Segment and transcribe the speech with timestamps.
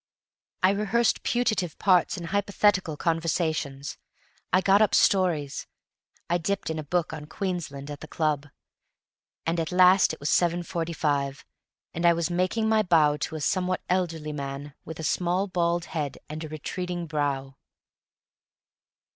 [0.63, 3.99] I rehearsed putative parts in hypothetical conversations.
[4.51, 5.67] I got up stories.
[6.27, 8.47] I dipped in a book on Queensland at the club.
[9.45, 11.43] And at last it was 7.45,
[11.93, 15.85] and I was making my bow to a somewhat elderly man with a small bald
[15.85, 17.57] head and a retreating brow.